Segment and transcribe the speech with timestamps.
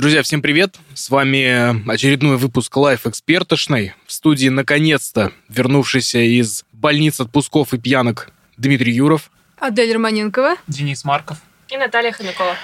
[0.00, 0.76] Друзья, всем привет!
[0.94, 3.92] С вами очередной выпуск Life Экспертошной.
[4.06, 9.30] В студии, наконец-то, вернувшийся из больниц, отпусков и пьянок Дмитрий Юров.
[9.58, 10.56] Адель Романенкова.
[10.68, 11.36] Денис Марков.
[11.68, 12.56] И Наталья Хомякова.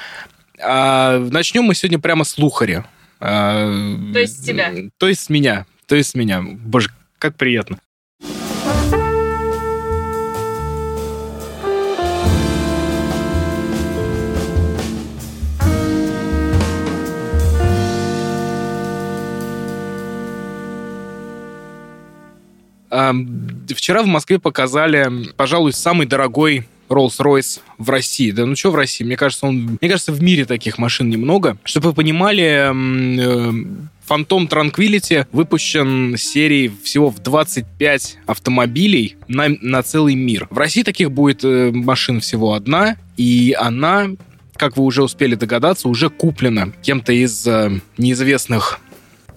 [0.62, 2.86] А, начнем мы сегодня прямо с Лухаря.
[3.20, 3.70] А,
[4.14, 4.72] То есть с тебя.
[4.96, 5.66] То есть с меня.
[5.86, 6.40] То есть с меня.
[6.40, 7.76] Боже, как приятно.
[22.88, 28.30] Вчера в Москве показали, пожалуй, самый дорогой Rolls-Royce в России.
[28.30, 29.04] Да ну что в России?
[29.04, 31.58] Мне кажется, он, мне кажется, в мире таких машин немного.
[31.64, 33.66] Чтобы вы понимали, м, э,
[34.08, 40.46] Phantom Tranquility выпущен серией всего в 25 автомобилей на, на целый мир.
[40.50, 44.08] В России таких будет э, машин всего одна, и она,
[44.56, 48.80] как вы уже успели догадаться, уже куплена кем-то из э, неизвестных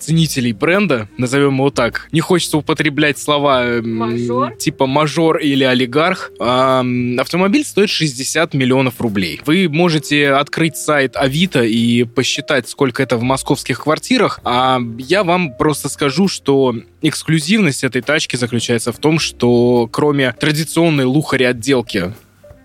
[0.01, 2.07] ценителей бренда, назовем его так.
[2.11, 4.55] Не хочется употреблять слова м, Мажор?
[4.55, 6.31] типа мажор или олигарх.
[6.39, 9.41] Ам, автомобиль стоит 60 миллионов рублей.
[9.45, 15.53] Вы можете открыть сайт Авито и посчитать, сколько это в московских квартирах, а я вам
[15.55, 22.13] просто скажу, что эксклюзивность этой тачки заключается в том, что кроме традиционной лухари отделки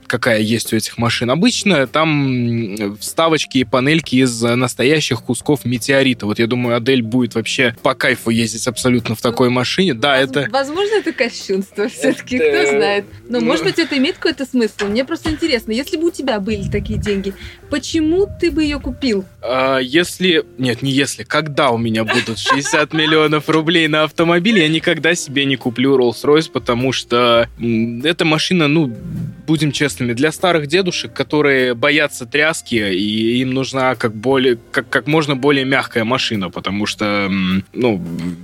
[0.07, 1.31] какая есть у этих машин.
[1.31, 6.27] Обычно там вставочки и панельки из э, настоящих кусков метеорита.
[6.27, 9.95] Вот я думаю, Адель будет вообще по кайфу ездить абсолютно в такой машине.
[9.95, 10.49] Да, это...
[10.51, 13.05] Возможно, это кощунство все-таки, кто Это- знает.
[13.29, 13.47] Но, ну.
[13.47, 14.87] может быть, это имеет какой-то смысл.
[14.87, 17.35] Мне просто интересно, если бы у тебя были такие деньги,
[17.75, 19.25] почему ты бы ее купил?
[19.43, 20.45] А, если...
[20.59, 21.25] Нет, не если.
[21.25, 26.53] Когда у меня будут 60 миллионов рублей на автомобиль, я никогда себе не куплю Rolls-Royce,
[26.53, 27.49] потому что
[28.05, 28.95] эта машина, ну,
[29.47, 35.09] будем честными, для старых дедушек, которые боятся тряски, и им нужна как, более, как, как
[35.09, 37.29] можно более мягкая машина, потому что,
[37.73, 38.01] ну,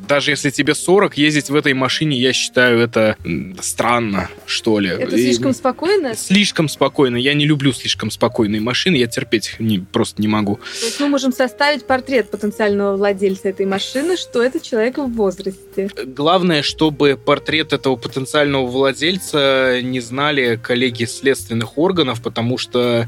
[0.08, 3.16] даже если тебе 40, ездить в этой машине, я считаю, это
[3.60, 4.90] странно, что ли.
[4.90, 6.16] Это И- слишком спокойно?
[6.16, 7.16] Слишком спокойно.
[7.16, 10.56] Я не люблю слишком спокойные машины, я терпеть их не, просто не могу.
[10.56, 15.90] То есть мы можем составить портрет потенциального владельца этой машины, что это человек в возрасте.
[16.06, 23.06] Главное, чтобы портрет этого потенциального владельца не знали коллеги следственных органов, потому что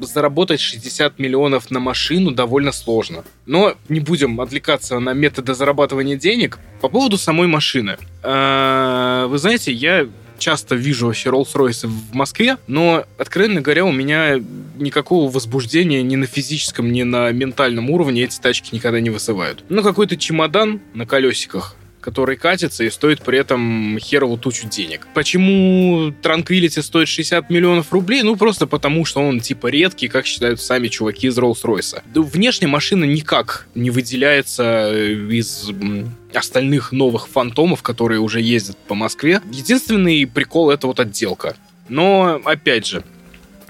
[0.00, 3.24] заработать 60 миллионов на машину довольно сложно.
[3.46, 6.58] Но не будем отвлекаться на методы зарабатывания денег.
[6.80, 7.96] По поводу самой машины.
[8.22, 10.06] Э, Вы знаете, я
[10.38, 14.40] часто вижу вообще Rolls-Royce в Москве, но, откровенно говоря, у меня
[14.78, 19.64] никакого возбуждения ни на физическом, ни на ментальном уровне эти тачки никогда не вызывают.
[19.68, 25.08] Ну, какой-то чемодан на колесиках, который катится и стоит при этом херову тучу денег.
[25.12, 28.22] Почему Tranquility стоит 60 миллионов рублей?
[28.22, 32.04] Ну, просто потому, что он типа редкий, как считают сами чуваки из.
[32.14, 35.68] Да, внешне машина никак не выделяется э, из
[36.32, 39.40] остальных новых фантомов, которые уже ездят по Москве.
[39.50, 41.56] Единственный прикол это вот отделка.
[41.88, 43.02] Но, опять же,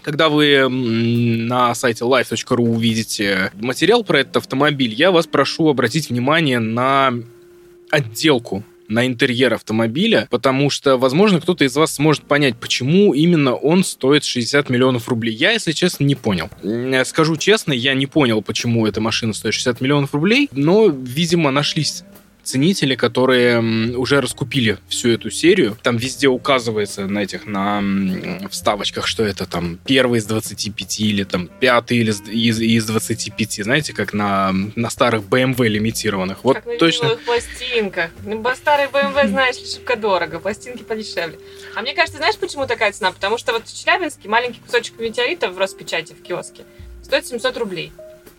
[0.03, 6.59] когда вы на сайте life.ru увидите материал про этот автомобиль, я вас прошу обратить внимание
[6.59, 7.15] на
[7.91, 13.83] отделку на интерьер автомобиля, потому что, возможно, кто-то из вас сможет понять, почему именно он
[13.85, 15.35] стоит 60 миллионов рублей.
[15.35, 16.49] Я, если честно, не понял.
[16.63, 21.51] М, Скажу честно, я не понял, почему эта машина стоит 60 миллионов рублей, но, видимо,
[21.51, 22.05] нашлись
[22.47, 23.61] ценители, которые
[23.97, 25.77] уже раскупили всю эту серию.
[25.83, 27.83] Там везде указывается на этих, на
[28.51, 33.65] вставочках, что это там первый из 25 или там пятый или из, из, из 25.
[33.65, 36.45] Знаете, как на, на старых BMW лимитированных.
[36.45, 37.17] Вот как на точно.
[37.25, 38.11] пластинках.
[38.25, 41.39] Ну, старый BMW, знаешь, ли, шибко дорого, пластинки подешевле.
[41.75, 43.11] А мне кажется, знаешь, почему такая цена?
[43.11, 46.65] Потому что вот в Челябинске маленький кусочек метеорита в Роспечати в киоске
[47.03, 47.93] стоит 700 рублей.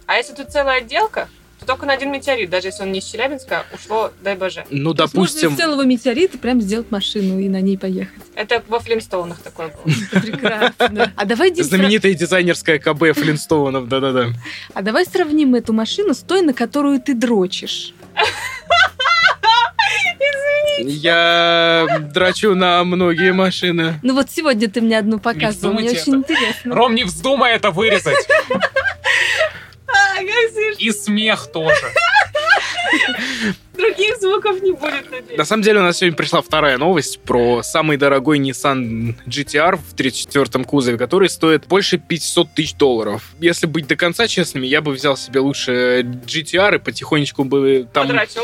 [0.06, 1.28] А если тут целая отделка,
[1.60, 4.66] то только на один метеорит, даже если он не из Челябинска, ушло, дай боже.
[4.70, 8.24] Ну, То есть можно допустим, из целого метеорита прям сделать машину и на ней поехать.
[8.36, 9.94] Это во Флинстоунах такое было.
[10.12, 11.12] Это прекрасно.
[11.16, 14.28] А давай, знаменитая дизайнерская КБ Флинстоунов, да-да-да.
[14.74, 17.94] а давай сравним эту машину с той, на которую ты дрочишь.
[20.80, 24.00] Я драчу на многие машины.
[24.04, 26.34] Ну вот сегодня ты мне одну показывал, мне очень это.
[26.34, 26.76] интересно.
[26.76, 28.28] Ром, не вздумай это вырезать.
[29.88, 30.22] А.
[30.78, 31.94] И смех тоже.
[33.78, 35.12] Других звуков не будет.
[35.12, 35.38] надеюсь.
[35.38, 39.94] На самом деле у нас сегодня пришла вторая новость про самый дорогой Nissan GTR в
[39.96, 43.24] 34-м кузове, который стоит больше 500 тысяч долларов.
[43.40, 48.08] Если быть до конца честными, я бы взял себе лучше GTR и потихонечку бы там
[48.08, 48.42] Потрачил.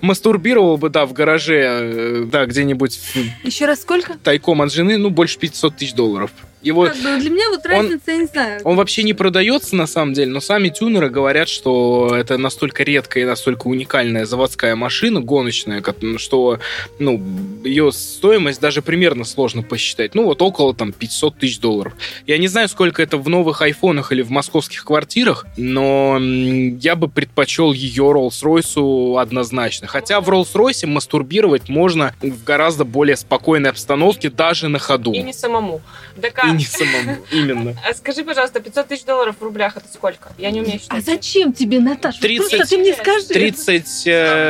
[0.00, 4.14] мастурбировал бы, да, в гараже, э, да, где-нибудь в- Еще раз сколько?
[4.18, 6.30] тайком от жены, ну, больше 500 тысяч долларов.
[6.62, 8.60] Его, Как бы для меня вот разница, я не знаю.
[8.62, 13.24] он вообще не продается на самом деле, но сами тюнеры говорят, что это настолько редкая
[13.24, 15.82] и настолько уникальная заводская машина гоночная,
[16.18, 16.58] что
[16.98, 17.20] ну,
[17.64, 20.14] ее стоимость даже примерно сложно посчитать.
[20.14, 21.94] Ну, вот около там 500 тысяч долларов.
[22.26, 27.08] Я не знаю, сколько это в новых айфонах или в московских квартирах, но я бы
[27.08, 29.86] предпочел ее Rolls-Royce однозначно.
[29.86, 35.12] Хотя в Rolls-Royce мастурбировать можно в гораздо более спокойной обстановке, даже на ходу.
[35.12, 35.80] И не самому.
[36.20, 37.74] Так, а, И не самому, именно.
[37.88, 40.32] а скажи, пожалуйста, 500 тысяч долларов в рублях это сколько?
[40.38, 41.04] Я не умею А считать.
[41.04, 42.20] зачем тебе, Наташа?
[42.20, 42.50] 30.
[42.50, 43.26] Просто ты мне скажи.
[43.28, 44.02] 30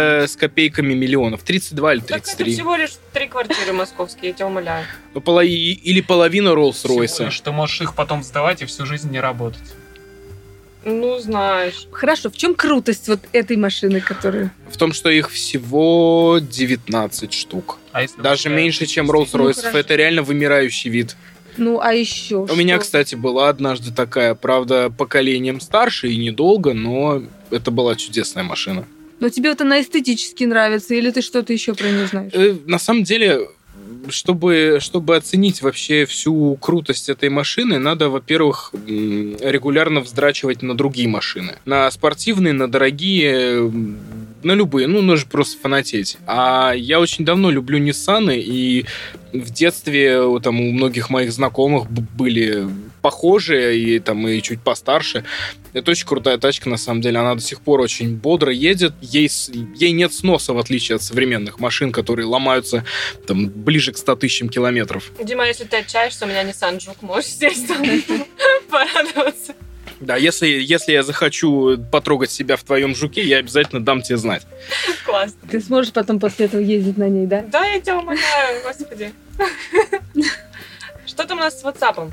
[0.02, 1.42] э, с копейками миллионов.
[1.42, 2.52] 32 или Так это 33.
[2.54, 4.84] всего лишь три квартиры московские, я тебя умоляю.
[5.14, 6.54] Ну, поло- Или половина
[7.26, 9.62] лишь Ты можешь их потом сдавать и всю жизнь не работать.
[10.84, 11.86] Ну, знаешь.
[11.92, 14.52] Хорошо, в чем крутость вот этой машины, которая...
[14.68, 17.78] В том, что их всего 19 штук.
[17.92, 19.60] А если Даже меньше, чем Ну, Rolls-Royce.
[19.60, 19.78] хорошо.
[19.78, 21.16] Это реально вымирающий вид.
[21.56, 27.22] Ну, а еще У меня, кстати, была однажды такая, правда, поколением старше и недолго, но
[27.50, 28.86] это была чудесная машина.
[29.22, 32.32] Но тебе вот она эстетически нравится, или ты что-то еще про нее знаешь?
[32.34, 33.46] Э, На самом деле,
[34.08, 41.52] чтобы, чтобы оценить вообще всю крутость этой машины, надо, во-первых, регулярно вздрачивать на другие машины.
[41.66, 43.72] На спортивные, на дорогие,
[44.42, 44.88] на любые.
[44.88, 46.18] Ну, нужно просто фанатеть.
[46.26, 48.86] А я очень давно люблю Ниссаны, и
[49.32, 52.66] в детстве э, там у многих моих знакомых были
[53.02, 55.24] похожие и там и чуть постарше.
[55.72, 57.18] Это очень крутая тачка, на самом деле.
[57.18, 58.92] Она до сих пор очень бодро едет.
[59.00, 59.30] Ей,
[59.74, 62.84] ей нет сноса, в отличие от современных машин, которые ломаются
[63.26, 65.10] там ближе к 100 тысячам километров.
[65.22, 67.82] Дима, если ты отчаешься, у меня Nissan Juke, можешь сесть там,
[68.70, 69.54] порадоваться.
[70.02, 74.42] Да, если, если я захочу потрогать себя в твоем жуке, я обязательно дам тебе знать.
[75.06, 75.38] Классно.
[75.48, 77.42] Ты сможешь потом после этого ездить на ней, да?
[77.42, 79.12] Да, я тебя умоляю, господи.
[81.06, 82.10] Что там у нас с WhatsApp?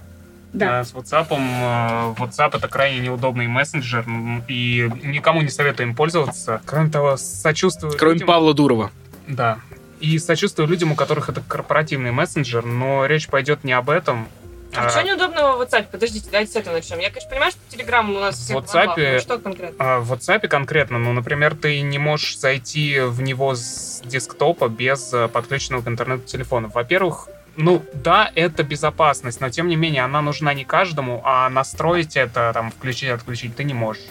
[0.53, 0.79] Да.
[0.79, 1.27] А, С WhatsApp.
[1.29, 4.03] э, WhatsApp это крайне неудобный мессенджер,
[4.47, 6.61] и никому не советую им пользоваться.
[6.65, 8.91] Кроме того, сочувствую Кроме людям- Павла Дурова.
[9.27, 9.59] Да.
[9.99, 14.27] И сочувствую людям, у которых это корпоративный мессенджер, но речь пойдет не об этом.
[14.75, 15.87] А А, что неудобного в WhatsApp?
[15.91, 16.99] Подождите, давайте с этого начнем.
[16.99, 19.13] Я, конечно, понимаю, что Telegram у нас В всех WhatsApp-.
[19.13, 19.75] Ну, что конкретно?
[19.79, 25.11] а, В WhatsApp конкретно, ну, например, ты не можешь зайти в него с десктопа без
[25.11, 26.69] э, подключенного к интернету телефона.
[26.73, 32.15] Во-первых, ну да, это безопасность, но тем не менее она нужна не каждому, а настроить
[32.17, 34.03] это, там, включить, отключить ты не можешь.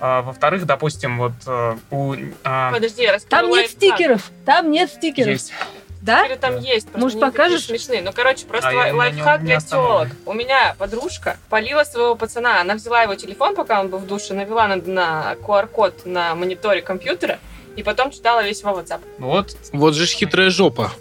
[0.00, 2.14] А, во-вторых, допустим, вот э, у...
[2.44, 3.70] а, Подожди, я Там нет лайфхак.
[3.76, 4.30] стикеров.
[4.44, 5.28] Там нет стикеров.
[5.28, 5.52] есть.
[6.00, 6.20] Да?
[6.20, 7.64] Стикеры там есть, просто Может, покажешь?
[7.64, 8.02] смешные.
[8.02, 10.08] Ну, короче, просто А лайфхак для телок.
[10.24, 12.60] У меня подружка полила своего пацана.
[12.60, 16.80] Она взяла его телефон, пока он был в душе, навела на, на QR-код на мониторе
[16.80, 17.40] компьютера,
[17.74, 19.00] и потом читала весь его WhatsApp.
[19.18, 20.92] Вот Вот же ж хитрая жопа.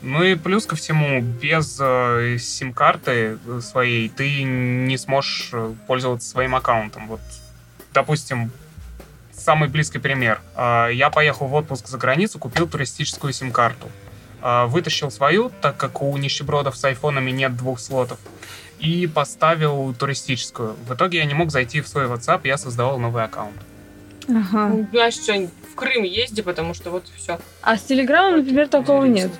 [0.00, 6.28] Ну и плюс ко всему, без э, сим-карты э, своей ты не сможешь э, пользоваться
[6.28, 7.08] своим аккаунтом.
[7.08, 7.20] Вот,
[7.92, 8.52] допустим,
[9.32, 10.40] самый близкий пример.
[10.54, 13.88] А, Я поехал в отпуск за границу, купил туристическую сим-карту.
[14.40, 18.18] А, Вытащил свою, так как у нищебродов с айфонами нет двух слотов,
[18.78, 20.76] и поставил туристическую.
[20.86, 23.56] В итоге я не мог зайти в свой WhatsApp, я создавал новый аккаунт.
[24.28, 24.68] Ага.
[24.68, 25.32] Ну, Знаешь, что
[25.72, 27.40] в Крым езди, потому что вот все.
[27.62, 29.30] А с Телеграмом, например, такого нет.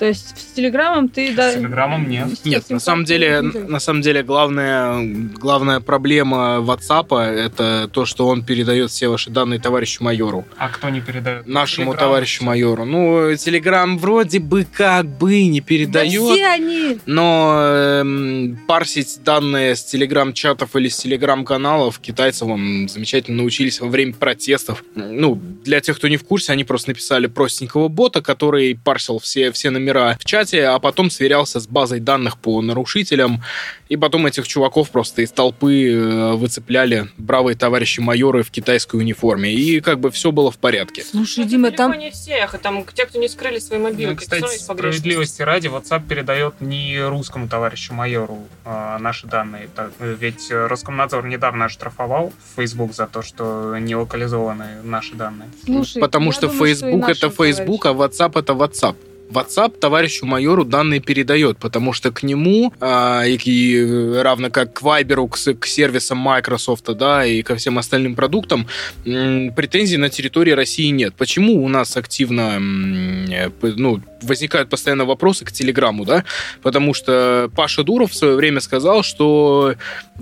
[0.00, 1.34] То есть с Телеграмом ты...
[1.34, 2.28] да, С Телеграмом нет.
[2.46, 4.98] Нет, на самом деле, на самом деле главная,
[5.34, 10.46] главная проблема WhatsApp это то, что он передает все ваши данные товарищу майору.
[10.56, 11.46] А кто не передает?
[11.46, 11.98] Нашему Telegram.
[11.98, 12.86] товарищу майору.
[12.86, 16.22] Ну, Telegram вроде бы как бы не Да передает.
[16.22, 16.98] все они...
[17.04, 24.14] Но эм, парсить данные с телеграм-чатов или с телеграм-каналов китайцы вон, замечательно научились во время
[24.14, 24.82] протестов.
[24.94, 29.52] Ну, для тех, кто не в курсе, они просто написали простенького бота, который парсил все,
[29.52, 33.42] все номера в чате, а потом сверялся с базой данных по нарушителям.
[33.88, 39.52] И потом этих чуваков просто из толпы э, выцепляли бравые товарищи майоры в китайской униформе.
[39.52, 41.02] И как бы все было в порядке.
[41.02, 41.98] Слушай, Дима, там...
[41.98, 44.12] не всех, а там те, кто не скрыли свои мобилки.
[44.12, 49.68] Ну, кстати, справедливости ради, WhatsApp передает не русскому товарищу майору а, наши данные.
[49.74, 55.48] Так, ведь Роскомнадзор недавно оштрафовал Facebook за то, что не локализованы наши данные.
[55.64, 58.96] Слушай, Потому что думаю, Facebook нашим это Facebook, а WhatsApp это WhatsApp.
[59.30, 65.28] WhatsApp товарищу майору данные передает, потому что к нему, а, и, равно как к Viber,
[65.28, 68.66] к, к сервисам Microsoft, да, и ко всем остальным продуктам,
[69.06, 71.14] м, претензий на территории России нет.
[71.14, 73.26] Почему у нас активно м,
[73.62, 76.24] ну, возникают постоянно вопросы к Телеграму, да?
[76.62, 79.74] Потому что Паша Дуров в свое время сказал, что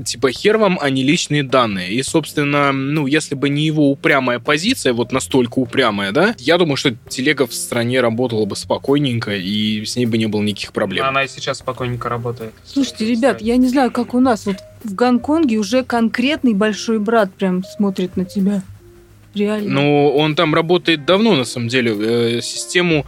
[0.04, 1.92] типа хер вам, а не личные данные.
[1.92, 6.76] И, собственно, ну, если бы не его упрямая позиция, вот настолько упрямая, да, я думаю,
[6.76, 8.56] что телега в стране работала бы
[8.98, 11.06] спокойненько, и с ней бы не было никаких проблем.
[11.06, 12.52] Она и сейчас спокойненько работает.
[12.64, 14.46] Слушайте, ребят, я не знаю, как у нас.
[14.46, 18.62] Вот в Гонконге уже конкретный большой брат прям смотрит на тебя.
[19.34, 19.68] Реально.
[19.70, 21.92] Ну, он там работает давно, на самом деле.
[22.38, 23.06] Э, Систему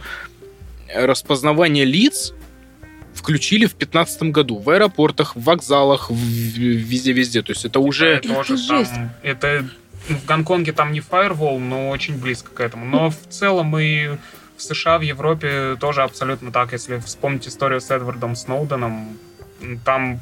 [0.93, 2.33] распознавания лиц
[3.13, 7.41] включили в 2015 году в аэропортах, в вокзалах, везде-везде.
[7.41, 8.07] То есть это уже...
[8.07, 8.91] Это тоже Это там- жесть.
[9.23, 9.65] это
[10.07, 12.85] в Гонконге там не фаервол, но очень близко к этому.
[12.85, 14.17] Но в целом и
[14.61, 16.71] в США, в Европе тоже абсолютно так.
[16.71, 19.17] Если вспомнить историю с Эдвардом Сноуденом,
[19.83, 20.19] там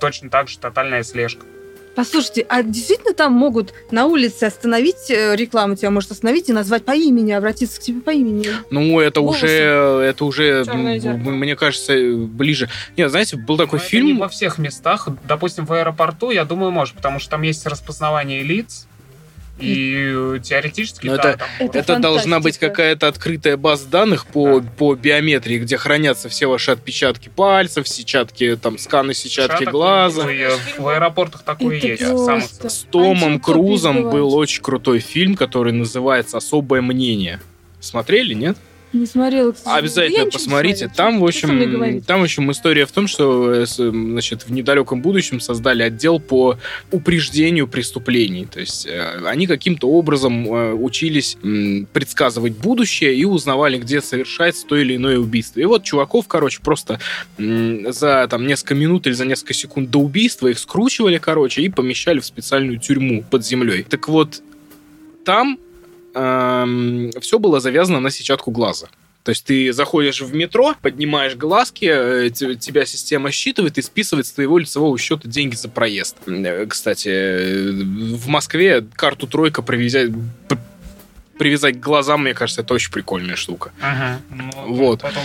[0.00, 1.46] точно так же тотальная слежка.
[1.94, 6.86] Послушайте, а действительно там могут на улице остановить э, рекламу, тебя может остановить и назвать
[6.86, 8.46] по имени, обратиться к тебе по имени?
[8.70, 9.44] Ну, это Волосы.
[9.44, 12.70] уже, это уже, мне кажется, ближе.
[12.96, 14.18] Нет, знаете, был такой Но это не фильм.
[14.20, 15.08] во всех местах.
[15.28, 18.86] Допустим, в аэропорту, я думаю, может, потому что там есть распознавание лиц.
[19.58, 24.60] И теоретически, Но да, это- там это Это должна быть какая-то открытая база данных по,
[24.60, 30.24] по биометрии, где хранятся все ваши отпечатки пальцев, сетчатки, там, сканы сетчатки Шаток, глаза.
[30.24, 32.02] ну, э, В аэропортах такое Это есть.
[32.02, 32.68] самых просто.
[32.70, 37.40] С Томом Крузом был очень крутой фильм, который называется «Особое мнение».
[37.78, 38.56] Смотрели, нет?
[38.92, 39.54] Не смотрела.
[39.64, 40.90] Обязательно не посмотрите.
[40.94, 45.40] Там, в общем, там, в общем, история в том, что э, значит, в недалеком будущем
[45.40, 46.58] создали отдел по
[46.90, 48.44] упреждению преступлений.
[48.44, 51.38] То есть э, они каким-то образом э, учились
[51.92, 55.60] предсказывать будущее и узнавали, где совершается то или иное убийство.
[55.60, 57.00] И вот чуваков, короче, просто
[57.38, 62.20] за там несколько минут или за несколько секунд до убийства их скручивали, короче, и помещали
[62.20, 63.84] в специальную тюрьму под землей.
[63.88, 64.42] Так вот,
[65.24, 65.58] там
[66.12, 68.88] все было завязано на сетчатку глаза.
[69.24, 74.26] То есть ты заходишь в метро, поднимаешь глазки, э, те- тебя система считывает и списывает
[74.26, 76.16] с твоего лицевого счета деньги за проезд.
[76.26, 77.70] Э, Кстати, э,
[78.16, 80.10] в Москве карту тройка привязать,
[81.38, 83.70] привязать к глазам, мне кажется, это очень прикольная штука.
[83.80, 84.20] Ага.
[84.30, 85.02] Ну, Вот.
[85.02, 85.22] Потом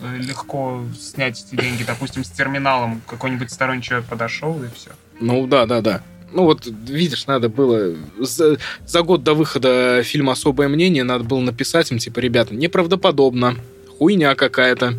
[0.00, 1.84] будет легко снять эти деньги.
[1.84, 4.90] Допустим, с терминалом какой-нибудь сторонний человек подошел и все.
[5.20, 6.02] Ну да, да, да.
[6.34, 7.94] Ну вот, видишь, надо было...
[8.18, 13.54] За, за год до выхода фильма «Особое мнение» надо было написать им, типа, ребята, неправдоподобно,
[13.98, 14.94] хуйня какая-то.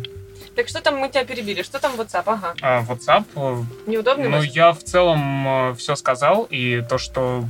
[0.54, 1.62] Так что там мы тебя перебили?
[1.62, 2.22] Что там WhatsApp?
[2.24, 2.54] Ага.
[2.62, 7.44] А WhatsApp, э, Неудобный ну, я в целом все сказал, и то, что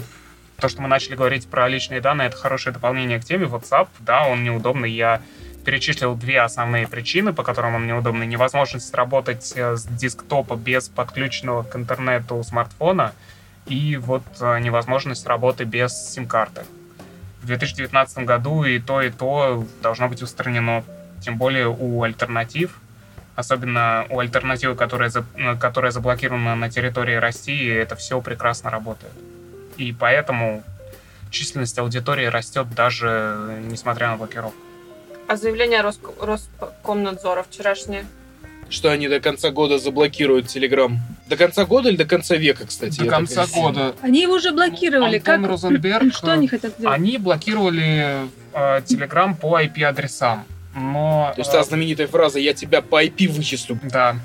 [0.59, 3.47] то, что мы начали говорить про личные данные, это хорошее дополнение к теме.
[3.47, 4.91] WhatsApp, да, он неудобный.
[4.91, 5.23] Я
[5.65, 8.27] перечислил две основные причины, по которым он неудобный.
[8.27, 13.13] Невозможность работать э, с десктопа без подключенного к интернету смартфона
[13.67, 16.65] и вот э, невозможность работы без сим-карты.
[17.43, 20.85] В 2019 году и то, и то должно быть устранено.
[21.23, 22.79] Тем более у альтернатив,
[23.35, 29.13] особенно у альтернативы, которая, э, которая заблокирована на территории России, это все прекрасно работает.
[29.77, 30.63] И поэтому
[31.31, 34.57] численность аудитории растет даже несмотря на блокировку.
[35.29, 38.07] А заявление Роско- Роскомнадзора вчерашнее?
[38.69, 40.99] Что они до конца года заблокируют Телеграм.
[41.29, 43.01] До конца года или до конца века, кстати?
[43.01, 45.17] До конца так года Они его уже блокировали.
[45.17, 45.51] Антон как?
[45.51, 46.95] Розенберг, Что они хотят сделать?
[46.95, 50.45] они блокировали э, Telegram по IP-адресам.
[50.75, 51.33] Но...
[51.35, 53.79] То есть э, та знаменитая фраза «я тебя по IP вычислю».
[53.83, 54.17] Да.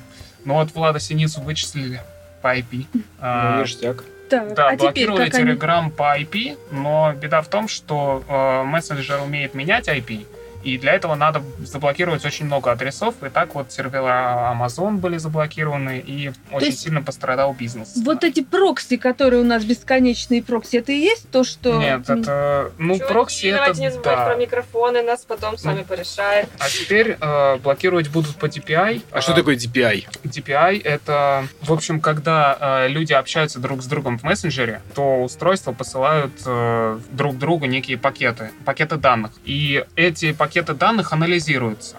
[0.43, 2.01] Ну вот Влада Синицу вычислили
[2.41, 2.85] по IP.
[2.93, 4.03] Ну, А, ништяк.
[4.29, 5.51] Так, Да, а теперь блокировали они?
[5.51, 10.25] Telegram по IP, но беда в том, что э, мессенджер умеет менять IP,
[10.63, 16.03] и для этого надо заблокировать очень много адресов, и так вот сервера Amazon были заблокированы,
[16.05, 17.93] и очень есть сильно пострадал бизнес.
[18.03, 21.79] Вот эти прокси, которые у нас бесконечные прокси, это и есть то, что...
[21.79, 22.71] Нет, это...
[22.77, 23.57] Ну, Чуваки, прокси это...
[23.57, 24.25] давайте не забывать да.
[24.25, 26.47] про микрофоны, нас потом с вами порешает.
[26.59, 29.03] А теперь э, блокировать будут по DPI.
[29.11, 30.07] А что такое DPI?
[30.23, 35.71] DPI— это, в общем, когда э, люди общаются друг с другом в мессенджере, то устройства
[35.71, 39.31] посылают э, друг другу некие пакеты, пакеты данных.
[39.45, 41.95] И эти пакеты данных анализируются.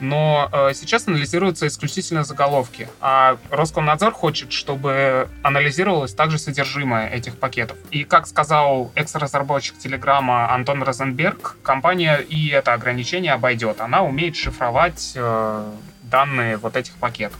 [0.00, 7.76] Но э, сейчас анализируются исключительно заголовки, а Роскомнадзор хочет, чтобы анализировалось также содержимое этих пакетов.
[7.90, 13.80] И как сказал экс-разработчик Телеграма Антон Розенберг, компания и это ограничение обойдет.
[13.80, 15.70] Она умеет шифровать э,
[16.04, 17.38] данные вот этих пакетов.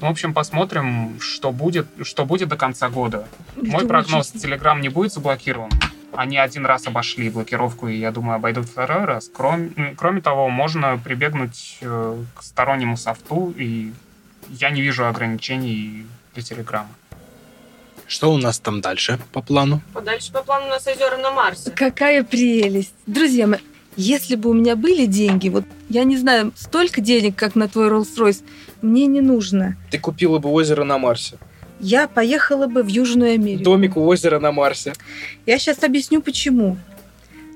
[0.00, 3.28] Ну, в общем, посмотрим, что будет, что будет до конца года.
[3.54, 5.70] Мой прогноз, Telegram не будет заблокирован,
[6.14, 9.30] они один раз обошли блокировку, и, я думаю, обойдут второй раз.
[9.34, 13.92] Кроме, кроме того, можно прибегнуть э, к стороннему софту, и
[14.48, 16.90] я не вижу ограничений для Телеграма.
[18.06, 19.80] Что у нас там дальше по плану?
[20.04, 21.70] Дальше по плану у нас озера на Марсе.
[21.70, 22.94] Какая прелесть.
[23.06, 23.60] Друзья мои,
[23.96, 27.88] если бы у меня были деньги, вот я не знаю, столько денег, как на твой
[27.88, 28.42] Rolls-Royce,
[28.82, 29.76] мне не нужно.
[29.90, 31.38] Ты купила бы озеро на Марсе.
[31.82, 33.64] Я поехала бы в Южную Америку.
[33.64, 34.94] Домик у озера на Марсе.
[35.44, 36.78] Я сейчас объясню, почему.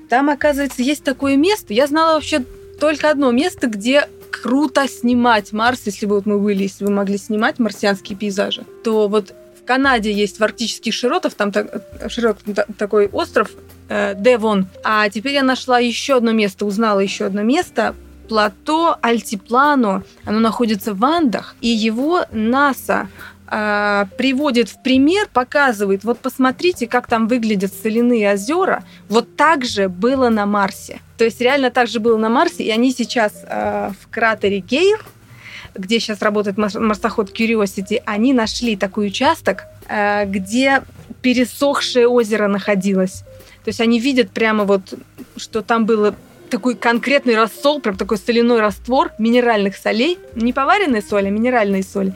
[0.09, 1.73] Там, оказывается, есть такое место.
[1.73, 2.43] Я знала вообще
[2.79, 7.17] только одно место, где круто снимать Марс, если бы вот мы были, если бы могли
[7.17, 9.33] снимать марсианские пейзажи, то вот
[9.67, 12.39] Канаде есть в арктических широтах, там так, широт,
[12.79, 13.51] такой остров
[13.89, 14.67] э, Девон.
[14.83, 17.93] А теперь я нашла еще одно место, узнала еще одно место.
[18.27, 23.07] Плато Альтиплано, оно находится в Андах, и его НАСА
[23.49, 29.89] э, приводит в пример, показывает, вот посмотрите, как там выглядят соляные озера, вот так же
[29.89, 30.99] было на Марсе.
[31.17, 35.03] То есть реально так же было на Марсе, и они сейчас э, в кратере Гейр,
[35.75, 40.83] где сейчас работает марсоход Curiosity, они нашли такой участок, э, где
[41.21, 43.23] пересохшее озеро находилось.
[43.63, 44.93] То есть они видят прямо вот,
[45.35, 46.15] что там было
[46.49, 50.17] такой конкретный рассол, прям такой соляной раствор минеральных солей.
[50.35, 52.15] Не поваренные соли, а минеральные соли.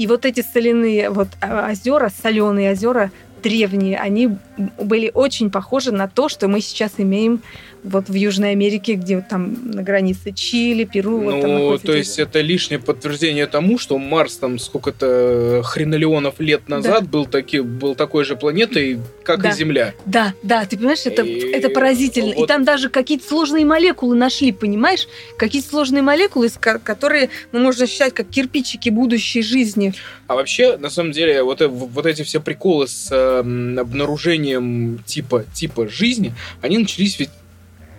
[0.00, 3.10] И вот эти соляные вот а, озера, соленые озера
[3.42, 4.30] древние, они
[4.78, 7.42] были очень похожи на то, что мы сейчас имеем
[7.82, 11.20] вот в Южной Америке, где там на границе Чили, Перу.
[11.20, 16.68] Ну, вот там то есть это лишнее подтверждение тому, что Марс там сколько-то хренолеонов лет
[16.68, 17.08] назад да.
[17.08, 19.50] был, таки, был такой же планетой, как да.
[19.50, 19.94] и Земля.
[20.06, 21.38] Да, да, ты понимаешь, это, и...
[21.52, 22.34] это поразительно.
[22.34, 22.44] Вот...
[22.44, 25.08] И там даже какие-то сложные молекулы нашли, понимаешь?
[25.36, 29.94] Какие-то сложные молекулы, которые ну, можно считать как кирпичики будущей жизни.
[30.26, 35.44] А вообще, на самом деле, вот, э, вот эти все приколы с э, обнаружением типа,
[35.54, 37.30] типа жизни, они начались ведь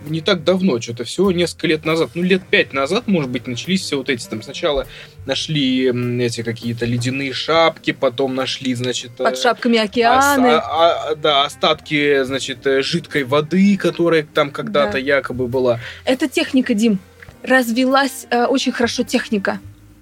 [0.06, 3.82] не так давно, что-то всего несколько лет назад, ну лет пять назад, может быть, начались
[3.82, 4.86] все вот эти там сначала
[5.26, 5.86] нашли
[6.20, 9.12] эти какие-то ледяные шапки, потом нашли, значит...
[9.12, 10.56] Под э, шапками океаны.
[10.56, 14.98] Ос- а, а, да, остатки, значит, э, жидкой воды, которая там когда-то да.
[14.98, 15.80] якобы была.
[16.04, 16.98] Это техника, Дим.
[17.42, 19.60] Развелась э, очень хорошо техника.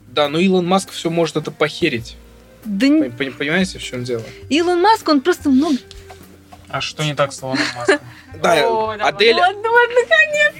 [0.09, 2.17] Да, но Илон Маск все может это похерить.
[2.65, 4.23] Да Понимаете, в чем дело?
[4.51, 5.77] Илон Маск, он просто много
[6.73, 7.99] а что не так с Илоном Маском?
[8.43, 9.37] Да, Адель...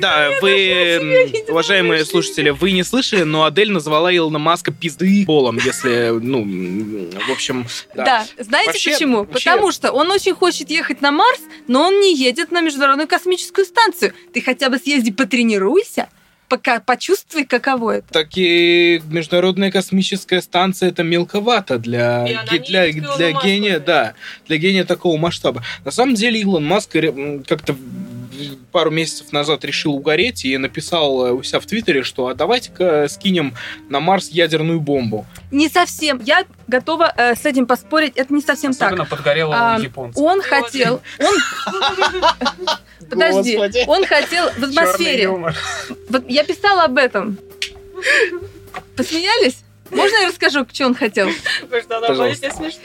[0.01, 6.09] Да, вы, уважаемые слушатели, вы не слышали, но Адель назвала Илона Маска пизды полом, если,
[6.11, 6.45] ну,
[7.27, 8.05] в общем, да.
[8.05, 9.25] Да, знаете почему?
[9.25, 13.65] Потому что он очень хочет ехать на Марс, но он не едет на Международную космическую
[13.65, 14.13] станцию.
[14.33, 16.09] Ты хотя бы съезди, потренируйся,
[16.51, 18.09] пока почувствуй, каково это.
[18.13, 24.15] Так и Международная космическая станция это мелковато для, ге, для, для, для гения, да,
[24.49, 25.63] для гения такого масштаба.
[25.85, 26.91] На самом деле Илон Маск
[27.47, 27.77] как-то
[28.73, 33.09] пару месяцев назад решил угореть и написал э, у себя в Твиттере, что а давайте-ка
[33.09, 33.55] скинем
[33.89, 35.27] на Марс ядерную бомбу.
[35.51, 36.21] Не совсем.
[36.25, 38.13] Я готова э, с этим поспорить.
[38.17, 39.09] Это не совсем Особенно так.
[39.09, 40.23] подгорело а, японцев.
[40.23, 41.01] Он хотел...
[41.19, 41.35] Он...
[43.11, 43.59] Подожди.
[43.87, 45.29] Он хотел в атмосфере.
[45.29, 47.39] Вот я писала об этом.
[48.97, 49.63] Посмеялись?
[49.91, 51.29] Можно я расскажу, что он хотел?
[51.63, 52.81] Потому что она будет смешно.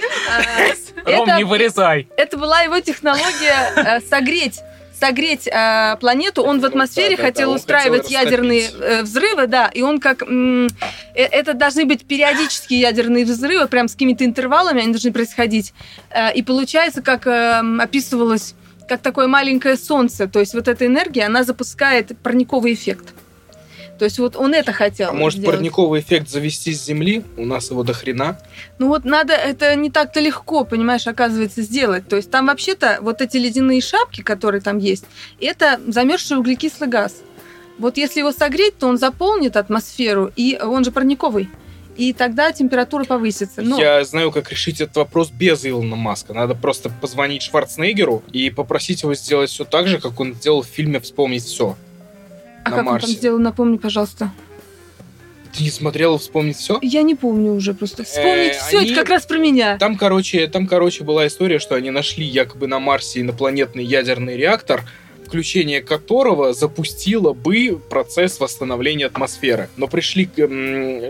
[1.06, 2.08] Ром, не вырезай.
[2.18, 4.62] Это была его технология э, согреть
[5.06, 9.68] согреть э, планету, он в атмосфере да, хотел да, устраивать хотел ядерные э, взрывы, да,
[9.68, 10.24] и он как...
[10.24, 10.68] Э,
[11.14, 15.74] это должны быть периодические ядерные взрывы, прям с какими-то интервалами они должны происходить.
[16.10, 18.56] Э, и получается, как э, описывалось,
[18.88, 23.14] как такое маленькое солнце, то есть вот эта энергия, она запускает парниковый эффект.
[23.98, 25.10] То есть вот он это хотел.
[25.10, 25.58] А может сделать.
[25.58, 27.24] парниковый эффект завести с Земли?
[27.38, 28.38] У нас его до хрена.
[28.78, 32.08] Ну вот надо, это не так-то легко, понимаешь, оказывается, сделать.
[32.08, 35.06] То есть там вообще-то вот эти ледяные шапки, которые там есть,
[35.40, 37.16] это замерзший углекислый газ.
[37.78, 41.50] Вот если его согреть, то он заполнит атмосферу, и он же парниковый.
[41.98, 43.62] И тогда температура повысится.
[43.62, 43.80] Но...
[43.80, 46.34] Я знаю, как решить этот вопрос без Илона Маска.
[46.34, 50.68] Надо просто позвонить Шварценеггеру и попросить его сделать все так же, как он сделал в
[50.68, 51.78] фильме «Вспомнить все».
[52.66, 52.92] А как Марсе.
[52.94, 54.32] он там сделал, напомни, пожалуйста.
[55.56, 56.80] Ты не смотрела «Вспомнить все»?
[56.82, 58.04] Я не помню уже просто.
[58.04, 58.92] Вспомнить э, все, они...
[58.92, 59.78] это как раз про меня.
[59.78, 64.84] Там, короче, там, короче, была история, что они нашли якобы на Марсе инопланетный ядерный реактор,
[65.26, 69.70] включение которого запустило бы процесс восстановления атмосферы.
[69.78, 70.30] Но пришли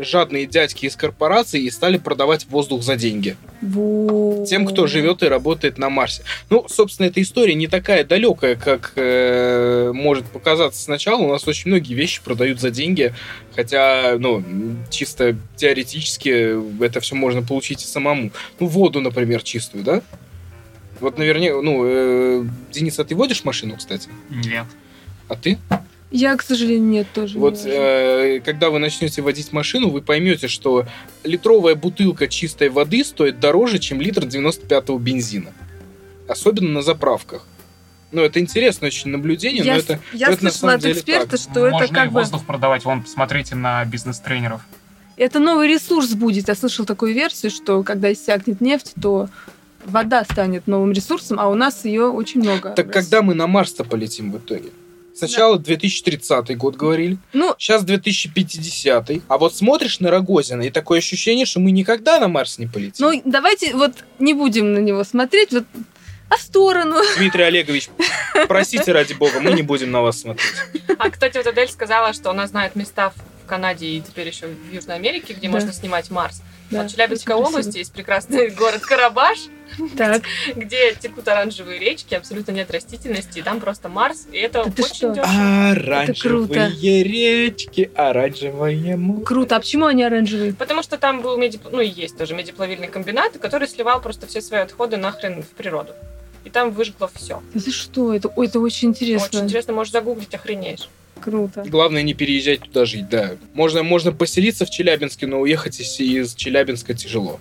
[0.03, 3.35] жадные дядьки из корпорации и стали продавать воздух за деньги.
[3.61, 4.47] Вот.
[4.47, 6.23] Тем, кто живет и работает на Марсе.
[6.49, 11.21] Ну, собственно, эта история не такая далекая, как э, может показаться сначала.
[11.21, 13.13] У нас очень многие вещи продают за деньги,
[13.55, 14.43] хотя, ну,
[14.89, 18.31] чисто теоретически это все можно получить и самому.
[18.59, 20.01] Ну, воду, например, чистую, да?
[20.99, 24.09] Вот наверняка, ну, э, Денис, а ты водишь машину, кстати?
[24.29, 24.65] Нет.
[25.27, 25.57] А ты?
[26.11, 27.37] Я, к сожалению, нет тоже.
[27.37, 30.85] Вот не э, когда вы начнете водить машину, вы поймете, что
[31.23, 35.51] литровая бутылка чистой воды стоит дороже, чем литр 95-го бензина.
[36.27, 37.45] Особенно на заправках.
[38.11, 39.99] Ну, это интересное очень наблюдение, я но это...
[40.13, 41.39] я это на слышала самом от деле эксперта, так.
[41.39, 42.13] что это Можно как и бы...
[42.13, 42.85] воздух продавать.
[42.85, 44.61] Вон, посмотрите на бизнес-тренеров.
[45.17, 46.47] Это новый ресурс будет.
[46.47, 49.27] Я слышал такую версию, что когда иссякнет нефть, то
[49.85, 52.71] вода станет новым ресурсом, а у нас ее очень много.
[52.71, 54.69] Так когда мы на Марс-то полетим в итоге?
[55.13, 59.11] Сначала 2030 год говорили, Ну, сейчас 2050.
[59.29, 63.05] А вот смотришь на Рогозина, и такое ощущение, что мы никогда на Марс не полетим.
[63.05, 65.63] ну, давайте вот не будем на него смотреть, вот
[66.27, 66.97] а в сторону.
[67.17, 67.89] Дмитрий Олегович,
[68.47, 70.51] простите ради бога, мы не будем на вас смотреть.
[70.97, 74.73] А, кстати, вот Адель сказала, что она знает места в Канаде и теперь еще в
[74.73, 75.53] Южной Америке, где Да.
[75.53, 76.41] можно снимать Марс.
[76.71, 77.59] Да, вот в Челябинской очень красиво.
[77.59, 79.37] области есть прекрасный город Карабаш,
[79.97, 80.23] Так,
[80.55, 84.95] где текут оранжевые речки, абсолютно нет растительности, и там просто Марс, и это Да очень
[84.95, 85.09] что?
[85.13, 85.69] дешево.
[85.71, 89.23] Оранжевые речки, оранжевое море.
[89.25, 89.55] круто.
[89.55, 90.53] А почему они оранжевые?
[90.53, 91.59] Потому что там был меди...
[91.71, 95.93] ну и есть тоже медиплавильный комбинат, который сливал просто все свои отходы нахрен в природу.
[96.43, 97.41] И там выжгло все.
[97.53, 98.13] Да ты что?
[98.13, 99.27] Это, ой, это очень интересно.
[99.29, 100.89] Очень интересно, можешь загуглить, охренеешь.
[101.19, 101.63] Круто.
[101.65, 103.31] Главное не переезжать туда жить, да.
[103.53, 107.39] Можно, можно поселиться в Челябинске, но уехать из, из Челябинска тяжело.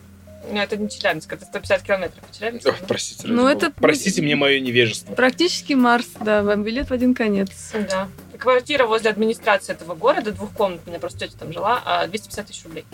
[0.51, 2.69] Ну, это не Челябинск, это 150 километров от Челябинска.
[2.71, 5.15] Ох, простите, Ну, это- простите мне мое невежество.
[5.15, 7.73] Практически Марс, да, вам билет в один конец.
[7.73, 8.09] Да.
[8.39, 12.85] Квартира возле администрации этого города, двухкомнатная, просто тетя там жила, а 250 тысяч рублей.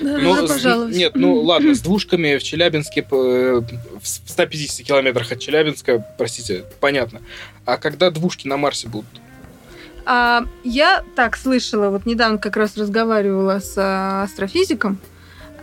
[0.00, 0.96] Да, Ну, пожаловать.
[0.96, 3.60] нет, ну ладно, с двушками в Челябинске, э,
[4.00, 7.20] в 150 километрах от Челябинска, простите, понятно.
[7.64, 9.06] А когда двушки на Марсе будут?
[10.06, 15.15] А, я так слышала, вот недавно как раз разговаривала с а, астрофизиком а,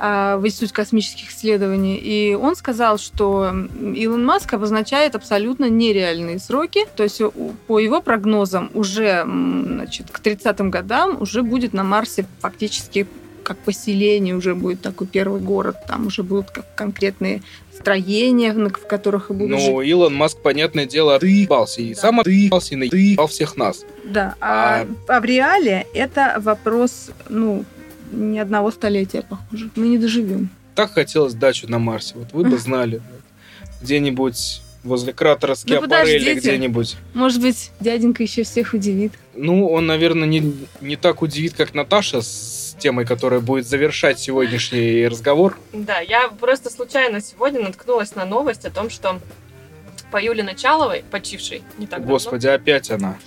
[0.04, 3.54] в Институте космических исследований, и он сказал, что
[3.96, 7.22] Илон Маск обозначает абсолютно нереальные сроки, то есть
[7.68, 13.08] по его прогнозам уже значит, к 30-м годам уже будет на Марсе фактически
[13.44, 17.42] как поселение, уже будет такой первый город, там уже будут как конкретные
[17.74, 19.70] строения, в которых и будут жить.
[19.70, 22.02] Ну, Илон Маск, понятное дело, тыпался, и Да.
[22.02, 23.86] сам тыпался, и натыпал всех нас.
[24.06, 27.66] Да, а, а в реале это вопрос, ну,
[28.12, 29.70] не одного столетия, похоже.
[29.76, 30.50] Мы не доживем.
[30.76, 33.02] Так хотелось дачу на Марсе, вот вы бы знали.
[33.82, 35.90] Где-нибудь возле кратера Скиапарелли,
[36.20, 36.34] подождите.
[36.36, 36.98] где-нибудь.
[37.14, 39.14] Может быть, дяденька еще всех удивит.
[39.34, 45.08] Ну, он, наверное, не, не так удивит, как Наташа с темой, которая будет завершать сегодняшний
[45.08, 45.58] разговор.
[45.72, 49.20] Да, я просто случайно сегодня наткнулась на новость о том, что
[50.12, 53.18] по Юле Началовой, почившей не так давно, Господи, опять она.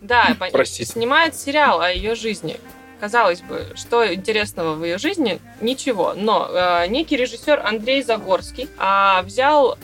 [0.00, 0.92] да, Простите.
[0.92, 2.58] снимает сериал о ее жизни.
[3.00, 5.40] Казалось бы, что интересного в ее жизни?
[5.60, 6.14] Ничего.
[6.14, 9.78] Но э, некий режиссер Андрей Загорский а, взял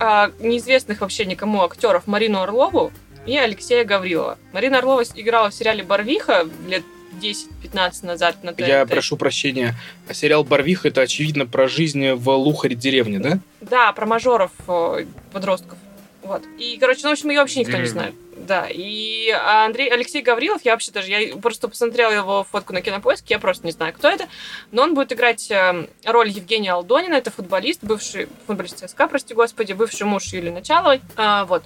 [0.00, 2.92] а, неизвестных вообще никому актеров Марину Орлову
[3.26, 4.38] и Алексея Гаврилова.
[4.52, 6.82] Марина Орлова играла в сериале «Барвиха» лет
[7.20, 8.66] 10-15 назад на ТНТ.
[8.66, 9.74] Я прошу прощения.
[10.08, 13.38] А сериал «Барвиха»— это, очевидно, про жизнь в Лухаре деревне, да?
[13.60, 15.78] Да, про мажоров э, подростков.
[16.22, 16.42] Вот.
[16.58, 17.92] И, короче, ну, в общем, ее вообще никто не Деревня.
[17.92, 18.14] знает.
[18.48, 18.66] Да.
[18.70, 23.38] И Андрей, Алексей Гаврилов, я вообще даже, я просто посмотрела его фотку на кинопоиске, я
[23.38, 24.26] просто не знаю, кто это.
[24.72, 29.74] Но он будет играть э, роль Евгения Алдонина, это футболист, бывший футболист ЦСКА, прости господи,
[29.74, 31.02] бывший муж Юлии Началовой.
[31.16, 31.62] А, вот.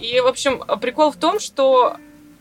[0.00, 1.98] И, в общем, прикол в том, что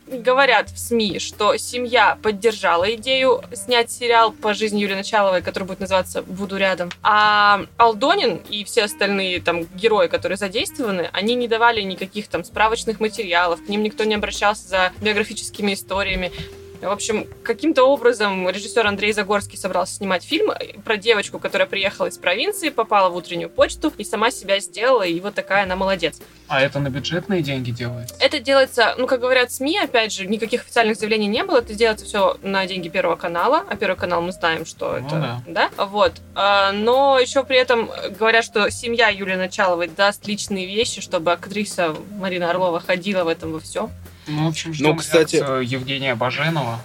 [0.08, 5.80] говорят в СМИ, что семья поддержала идею снять сериал по жизни Юлии Началовой, который будет
[5.80, 6.90] называться «Буду рядом».
[7.02, 13.00] А Алдонин и все остальные там герои, которые задействованы, они не давали никаких там справочных
[13.00, 16.32] материалов, к ним никто не обращался за биографическими историями.
[16.84, 20.52] В общем, каким-то образом режиссер Андрей Загорский собрался снимать фильм
[20.84, 25.20] про девочку, которая приехала из провинции, попала в утреннюю почту и сама себя сделала, и
[25.20, 26.20] вот такая она молодец.
[26.48, 28.16] А это на бюджетные деньги делается?
[28.20, 31.60] Это делается, ну, как говорят СМИ, опять же, никаких официальных заявлений не было.
[31.60, 33.64] Это делается все на деньги Первого канала.
[33.70, 35.42] А Первый канал мы знаем, что Ну это...
[35.48, 35.70] Да.
[35.78, 36.14] Вот.
[36.36, 41.96] А, Но еще при этом говорят, что семья Юлии Началовой даст личные вещи, чтобы актриса
[42.12, 43.90] Марина Орлова ходила в этом во всем.
[44.28, 46.84] Ну, в общем, ждем Ну, кстати- реакцию Евгения Баженова.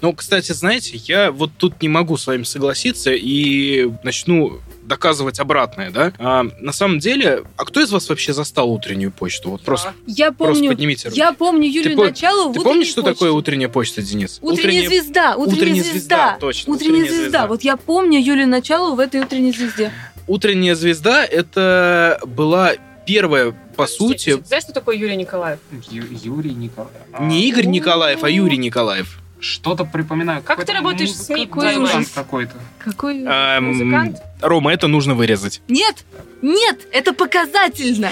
[0.00, 5.90] Ну, кстати, знаете, я вот тут не могу с вами согласиться и начну доказывать обратное,
[5.90, 6.12] да?
[6.18, 9.50] А, на самом деле, а кто из вас вообще застал утреннюю почту?
[9.50, 11.18] Вот просто, Я просто помню, поднимите руки.
[11.18, 13.14] я помню Юлию Началову в Ты помнишь, что почте.
[13.14, 14.38] такое утренняя почта, Денис?
[14.42, 15.96] Утренняя звезда, утренняя, утренняя звезда.
[16.16, 17.22] звезда, точно, Утренняя, утренняя звезда.
[17.22, 17.46] звезда.
[17.46, 19.92] Вот я помню Юлию Началову в этой утренней звезде.
[20.26, 22.72] Утренняя звезда это была
[23.06, 25.58] первая, по сути, Знаешь, что такое Юрий Николаев?
[25.90, 26.92] Ю- Юрий Николаев.
[27.12, 29.18] А, не Игорь Николаев, а Юрий Николаев.
[29.38, 30.42] Что-то припоминаю.
[30.42, 32.08] Как ты работаешь с МИК, музыкант ужас.
[32.14, 32.54] какой-то.
[32.78, 33.22] Какой...
[33.22, 34.22] Эм, Музыкант?
[34.40, 35.60] Рома, это нужно вырезать.
[35.68, 36.04] Нет!
[36.42, 36.80] Нет!
[36.92, 38.10] Это показательно!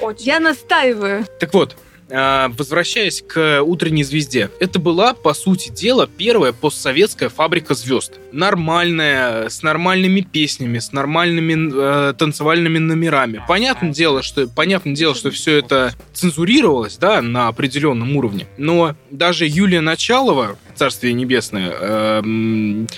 [0.00, 0.24] Очень.
[0.24, 1.26] Я настаиваю.
[1.38, 1.76] Так вот,
[2.12, 8.18] возвращаясь к утренней звезде, это была, по сути дела, первая постсоветская фабрика звезд.
[8.32, 13.42] Нормальная, с нормальными песнями, с нормальными э, танцевальными номерами.
[13.48, 18.46] Понятное дело, что понятное дело, что все это цензурировалось, да, на определенном уровне.
[18.58, 22.88] Но даже Юлия Началова, Царствие Небесное, эм,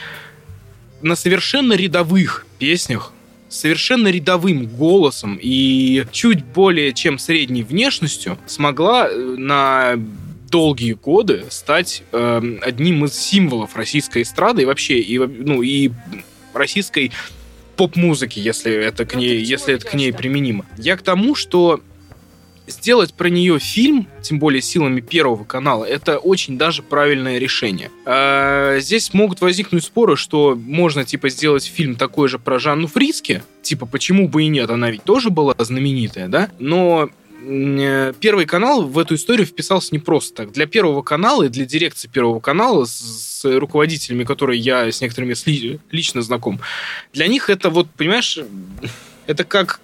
[1.02, 3.13] на совершенно рядовых песнях
[3.54, 9.94] совершенно рядовым голосом и чуть более чем средней внешностью смогла э, на
[10.50, 15.90] долгие годы стать э, одним из символов российской эстрады и вообще и, ну, и
[16.52, 17.12] российской
[17.76, 20.64] поп-музыки, если это к ней, если это к ней применимо.
[20.76, 21.80] Я к тому, что
[22.66, 27.90] сделать про нее фильм, тем более силами Первого канала, это очень даже правильное решение.
[28.06, 33.42] А, Здесь могут возникнуть споры, что можно типа сделать фильм такой же про Жанну Фриске,
[33.62, 36.50] типа почему бы и нет, она ведь тоже была знаменитая, да?
[36.58, 37.10] Но
[37.46, 40.52] э, Первый канал в эту историю вписался не просто так.
[40.52, 42.92] Для Первого канала и для дирекции Первого канала с,
[43.42, 46.60] с руководителями, которые я с некоторыми сли- лично знаком,
[47.12, 48.38] для них это вот, понимаешь,
[49.26, 49.80] это как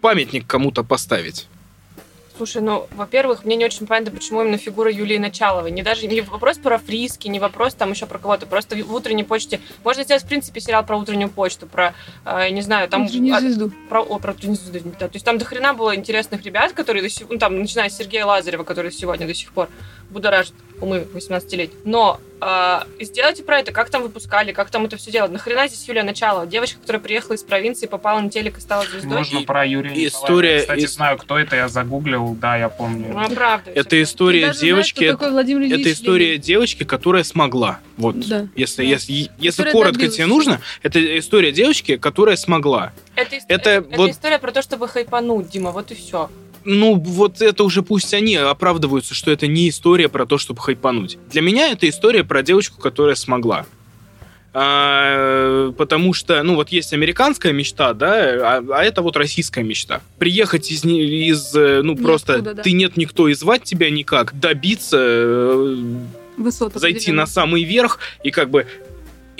[0.00, 1.46] памятник кому-то поставить.
[2.40, 5.70] Слушай, ну, во-первых, мне не очень понятно, почему именно фигура Юлии Началовой.
[5.70, 8.46] Не даже не вопрос про Фриски, не вопрос там еще про кого-то.
[8.46, 9.60] Просто в утренней почте.
[9.84, 11.92] Можно сделать, в принципе, сериал про утреннюю почту, про,
[12.24, 13.04] э, не знаю, там...
[13.04, 13.70] Утреннюю а, звезду.
[13.90, 15.08] про, о, про утреннюю звезду, да.
[15.08, 18.64] То есть там дохрена было интересных ребят, которые до ну, там, начиная с Сергея Лазарева,
[18.64, 19.68] который сегодня до сих пор
[20.10, 21.76] будоражит умы 18-летних.
[21.84, 25.30] Но э, сделайте про это, как там выпускали, как там это все делать.
[25.30, 26.46] Нахрена здесь Юлия Началова?
[26.46, 29.18] Девочка, которая приехала из провинции, попала на телек и стала звездой.
[29.18, 32.70] Можно И- про Юрия и история- Кстати, и- знаю, кто это, я загуглил, да, я
[32.70, 33.08] помню.
[33.12, 33.70] Ну, а правда.
[33.74, 35.00] Это история девочки.
[35.00, 36.40] знаешь, кто такой Владимир Ильич Это история Ленин?
[36.40, 37.80] девочки, которая смогла.
[37.98, 38.18] Вот.
[38.26, 38.46] Да.
[38.56, 38.88] Если, Да.
[38.88, 42.92] если, если Которая коротко добилась тебе нужно, это история девочки, которая смогла.
[43.16, 46.30] Это, Это это, вот- история про то, чтобы хайпануть, Дима, вот и все.
[46.64, 51.18] Ну, вот это уже пусть они оправдываются, что это не история про то, чтобы хайпануть.
[51.30, 53.66] Для меня это история про девочку, которая смогла.
[54.52, 60.00] А, потому что, ну, вот есть американская мечта, да, а, а это вот российская мечта.
[60.18, 62.62] Приехать из, из э, ну, просто Ниоткуда, да.
[62.62, 65.76] ты нет никто и звать тебя никак, добиться, э,
[66.36, 68.66] Высота зайти на самый верх и как бы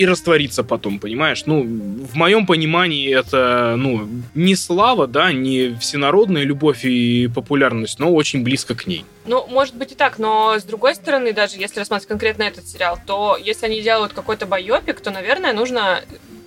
[0.00, 1.42] и раствориться потом, понимаешь?
[1.44, 8.10] Ну, в моем понимании это, ну, не слава, да, не всенародная любовь и популярность, но
[8.10, 9.04] очень близко к ней.
[9.26, 12.98] Ну, может быть и так, но с другой стороны, даже если рассматривать конкретно этот сериал,
[13.06, 16.00] то если они делают какой-то байопик, то, наверное, нужно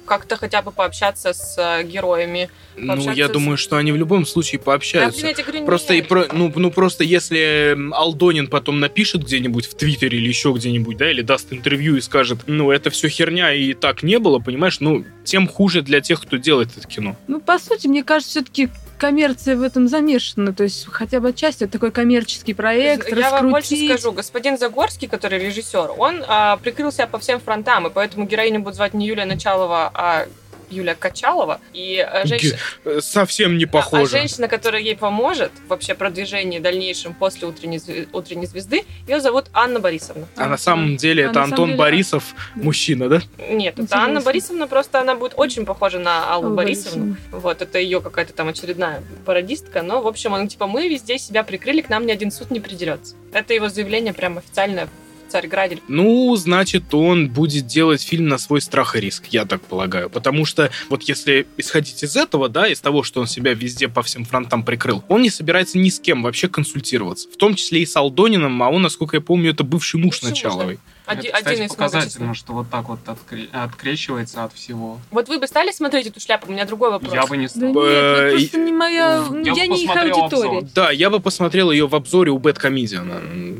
[0.05, 2.49] как-то хотя бы пообщаться с э, героями.
[2.75, 5.21] Ну, я с- думаю, что они в любом случае Да, пообщаются.
[5.21, 9.75] блин, говорю, не Просто, и про, ну, ну, просто если Алдонин потом напишет где-нибудь в
[9.75, 13.73] Твиттере или еще где-нибудь, да, или даст интервью и скажет, ну, это все херня и
[13.73, 17.15] так не было, понимаешь, ну, тем хуже для тех, кто делает это кино.
[17.27, 20.53] Ну, по сути, мне кажется, все-таки коммерция в этом замешана.
[20.53, 23.99] То есть хотя бы отчасти это такой коммерческий проект, Я вам больше раскрутить.
[23.99, 24.11] скажу.
[24.13, 28.75] Господин Загорский, который режиссер, он а, прикрыл себя по всем фронтам, и поэтому героиню будут
[28.75, 30.25] звать не Юлия Началова, а
[30.73, 31.59] Юлия Качалова.
[31.73, 34.07] И а, женщина, Э, Совсем не а похоже.
[34.07, 37.79] женщина, которая ей поможет вообще продвижении дальнейшем после утренней,
[38.11, 40.27] утренней звезды, ее зовут Анна Борисовна.
[40.35, 42.23] А на самом деле А это Антон деле- Борисов,
[42.55, 42.63] Да.
[42.63, 43.21] мужчина, да?
[43.49, 44.03] Нет, это Интересно.
[44.03, 47.05] Анна Борисовна, просто она будет очень похожа на Аллу Аллу Борисовну.
[47.05, 47.39] Борисовну.
[47.41, 49.81] Вот, это ее какая-то там очередная пародистка.
[49.81, 52.59] Но, в общем, он типа, мы везде себя прикрыли, к нам ни один суд не
[52.59, 53.15] придерется.
[53.31, 54.87] Это его заявление прям официальное
[55.33, 55.79] в Царьграде.
[55.87, 60.09] Ну, значит, он будет делать фильм на свой страх и риск, я так полагаю.
[60.09, 64.03] Потому что вот если исходить из этого, да, из того, что он себя везде по
[64.03, 67.27] всем фронтам прикрыл, он не собирается ни с кем вообще консультироваться.
[67.29, 70.25] В том числе и с Алдониным, а он, насколько я помню, это бывший муж Бывший
[70.25, 70.79] муж, Началовой.
[71.05, 74.99] Оди- Это, кстати, один из показательно, что вот так вот откре- открещивается от всего.
[75.11, 76.47] Вот вы бы стали смотреть эту шляпу?
[76.47, 77.13] У меня другой вопрос.
[77.13, 77.61] Я бы не Да стал.
[77.73, 78.99] нет, это Э, просто не моя...
[79.01, 80.23] я Я, бы не их аудитория.
[80.59, 80.63] обзор.
[80.73, 83.03] Да, я бы посмотрел ее в обзоре у Bad Comedian,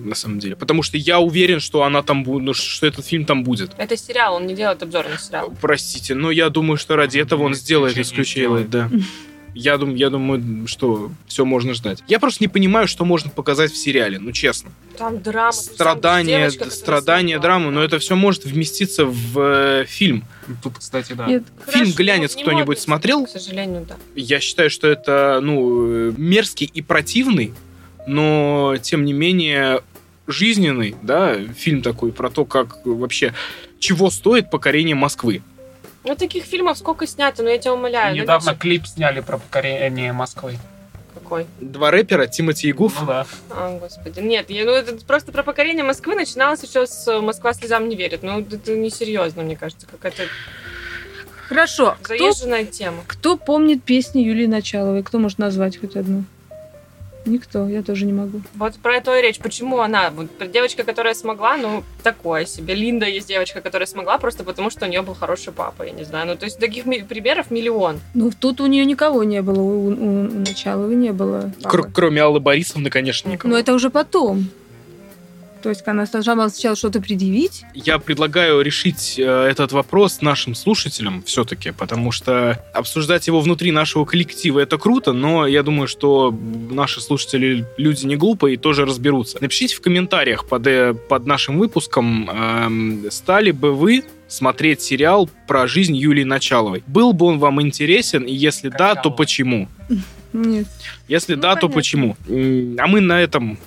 [0.05, 0.55] на, самом деле.
[0.55, 3.71] Потому что я уверен, что она там будет, ну, что этот фильм там будет.
[3.77, 5.53] Это сериал, он не делает обзор на сериал.
[5.59, 8.89] Простите, но я думаю, что ради этого он сделает Исключение исключение, да.
[9.53, 12.03] Я думаю, я думаю, что все можно ждать.
[12.07, 14.71] Я просто не понимаю, что можно показать в сериале, ну честно.
[14.97, 15.51] Там драма.
[15.51, 20.25] там Страдания, девочка, страдания, драма, но это все может вместиться в э, фильм.
[20.61, 21.27] Тут, кстати, да.
[21.27, 23.25] Нет, Фильм Хорошо, «Глянец» не кто-нибудь модный, смотрел?
[23.25, 23.95] К сожалению, да.
[24.15, 27.53] Я считаю, что это, ну, э, мерзкий и противный,
[28.07, 29.81] но, тем не менее,
[30.27, 33.33] жизненный, да, фильм такой про то, как вообще,
[33.79, 35.41] чего стоит покорение Москвы.
[36.03, 38.15] Ну, таких фильмов сколько снято, ну, я тебя умоляю.
[38.15, 40.57] ну, Недавно Леша, клип сняли про покорение Москвы.
[41.13, 41.45] Какой?
[41.61, 42.99] Два рэпера, Тимати и Гуф.
[42.99, 43.25] Ну да.
[43.49, 44.19] А, господи.
[44.19, 48.23] Нет, я, ну это просто про покорение Москвы начиналось еще с «Москва слезам не верит».
[48.23, 50.23] Ну, это несерьезно, мне кажется, какая-то
[51.47, 51.97] Хорошо.
[52.01, 53.03] Кто, заезженная тема.
[53.07, 55.03] кто помнит песни Юлии Началовой?
[55.03, 56.23] Кто может назвать хоть одну?
[57.25, 58.41] Никто, я тоже не могу.
[58.55, 59.39] Вот про это и речь.
[59.39, 60.09] Почему она?
[60.11, 62.75] Вот девочка, которая смогла, ну, такое себе.
[62.75, 66.03] Линда есть девочка, которая смогла, просто потому что у нее был хороший папа, я не
[66.03, 66.27] знаю.
[66.27, 67.99] Ну, то есть таких ми- примеров миллион.
[68.13, 71.51] Ну, тут у нее никого не было, у, у- у Началовой не было.
[71.63, 73.53] Кр- кроме Аллы Борисовны, конечно, никого.
[73.53, 74.47] Но это уже потом.
[75.63, 77.63] То есть, она сначала сначала что-то предъявить.
[77.73, 84.03] Я предлагаю решить э, этот вопрос нашим слушателям все-таки, потому что обсуждать его внутри нашего
[84.03, 86.37] коллектива это круто, но я думаю, что
[86.69, 89.37] наши слушатели люди не глупые и тоже разберутся.
[89.39, 95.65] Напишите в комментариях под, э, под нашим выпуском, эм, стали бы вы смотреть сериал про
[95.67, 96.83] жизнь Юлии Началовой.
[96.87, 99.69] Был бы он вам интересен, и если да, то почему?
[100.33, 100.67] Нет.
[101.07, 101.75] Если Ну, да, то понятно.
[101.75, 102.17] почему?
[102.27, 103.57] М, А мы на этом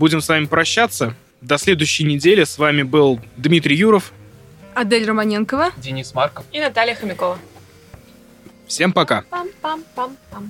[0.00, 1.14] будем с вами прощаться.
[1.42, 2.44] До следующей недели.
[2.44, 4.12] С вами был Дмитрий Юров.
[4.74, 5.72] Адель Романенкова.
[5.76, 6.44] Денис Марков.
[6.52, 7.38] И Наталья Хомякова.
[8.66, 9.24] Всем пока.
[9.30, 10.48] Пам-пам-пам-пам-пам.